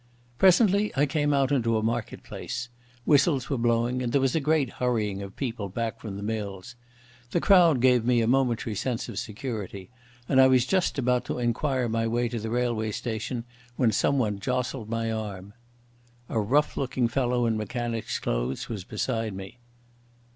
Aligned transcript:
Presently 0.39 0.91
I 0.95 1.05
came 1.05 1.31
out 1.31 1.51
into 1.51 1.77
a 1.77 1.83
market 1.83 2.23
place. 2.23 2.69
Whistles 3.05 3.51
were 3.51 3.57
blowing, 3.59 4.01
and 4.01 4.11
there 4.11 4.19
was 4.19 4.33
a 4.35 4.39
great 4.39 4.71
hurrying 4.81 5.21
of 5.21 5.35
people 5.35 5.69
back 5.69 5.99
from 5.99 6.17
the 6.17 6.23
mills. 6.23 6.73
The 7.29 7.39
crowd 7.39 7.81
gave 7.81 8.03
me 8.03 8.19
a 8.19 8.25
momentary 8.27 8.75
sense 8.75 9.07
of 9.09 9.19
security, 9.19 9.91
and 10.27 10.41
I 10.41 10.47
was 10.47 10.65
just 10.65 10.97
about 10.97 11.23
to 11.25 11.37
inquire 11.37 11.87
my 11.87 12.07
way 12.07 12.27
to 12.29 12.39
the 12.39 12.49
railway 12.49 12.89
station 12.93 13.43
when 13.75 13.91
someone 13.91 14.39
jostled 14.39 14.89
my 14.89 15.11
arm. 15.11 15.53
A 16.29 16.39
rough 16.39 16.75
looking 16.77 17.07
fellow 17.07 17.45
in 17.45 17.55
mechanic's 17.55 18.17
clothes 18.17 18.69
was 18.69 18.83
beside 18.83 19.35
me. 19.35 19.59